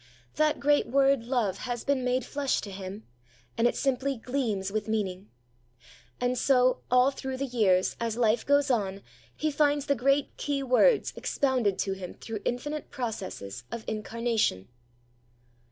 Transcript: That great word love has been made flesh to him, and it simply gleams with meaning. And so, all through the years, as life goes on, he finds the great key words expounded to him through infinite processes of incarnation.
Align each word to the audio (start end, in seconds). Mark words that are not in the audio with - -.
That 0.37 0.59
great 0.59 0.87
word 0.87 1.25
love 1.25 1.59
has 1.59 1.83
been 1.83 2.03
made 2.03 2.25
flesh 2.25 2.59
to 2.61 2.71
him, 2.71 3.03
and 3.55 3.67
it 3.67 3.75
simply 3.75 4.17
gleams 4.17 4.71
with 4.71 4.87
meaning. 4.87 5.29
And 6.19 6.39
so, 6.39 6.81
all 6.89 7.11
through 7.11 7.37
the 7.37 7.45
years, 7.45 7.95
as 7.99 8.17
life 8.17 8.43
goes 8.43 8.71
on, 8.71 9.03
he 9.35 9.51
finds 9.51 9.85
the 9.85 9.93
great 9.93 10.35
key 10.37 10.63
words 10.63 11.13
expounded 11.15 11.77
to 11.77 11.93
him 11.93 12.15
through 12.15 12.41
infinite 12.45 12.89
processes 12.89 13.63
of 13.69 13.83
incarnation. 13.87 14.69